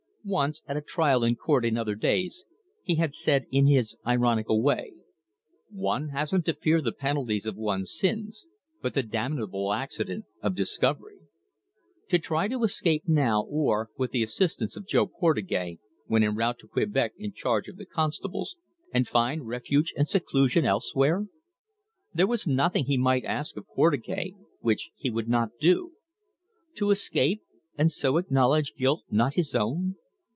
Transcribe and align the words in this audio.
Once, 0.23 0.61
at 0.67 0.77
a 0.77 0.81
trial 0.81 1.23
in 1.23 1.33
court 1.35 1.65
in 1.65 1.75
other 1.75 1.95
days, 1.95 2.45
he 2.83 2.93
had 2.93 3.11
said 3.11 3.47
in 3.49 3.65
his 3.65 3.97
ironical 4.05 4.61
way: 4.61 4.93
"One 5.71 6.09
hasn't 6.09 6.45
to 6.45 6.53
fear 6.53 6.79
the 6.79 6.91
penalties 6.91 7.47
of 7.47 7.55
one's 7.55 7.91
sins, 7.97 8.47
but 8.83 8.93
the 8.93 9.01
damnable 9.01 9.73
accident 9.73 10.25
of 10.43 10.53
discovery." 10.53 11.21
To 12.09 12.19
try 12.19 12.47
to 12.49 12.63
escape 12.63 13.05
now, 13.07 13.45
or, 13.49 13.89
with 13.97 14.11
the 14.11 14.21
assistance 14.21 14.77
of 14.77 14.85
Jo 14.85 15.07
Portugais, 15.07 15.79
when 16.05 16.21
en 16.23 16.35
route 16.35 16.59
to 16.59 16.67
Quebec 16.67 17.13
in 17.17 17.33
charge 17.33 17.67
of 17.67 17.77
the 17.77 17.85
constables, 17.87 18.57
and 18.93 19.07
find 19.07 19.47
refuge 19.47 19.91
and 19.97 20.07
seclusion 20.07 20.65
elsewhere? 20.67 21.25
There 22.13 22.27
was 22.27 22.45
nothing 22.45 22.85
he 22.85 22.95
might 22.95 23.25
ask 23.25 23.57
of 23.57 23.65
Portugais 23.75 24.35
which 24.59 24.91
he 24.95 25.09
would 25.09 25.27
not 25.27 25.57
do. 25.59 25.93
To 26.75 26.91
escape 26.91 27.41
and 27.75 27.91
so 27.91 28.17
acknowledge 28.17 28.69
a 28.75 28.79
guilt 28.79 29.03
not 29.09 29.33
his 29.33 29.55
own! 29.55 29.95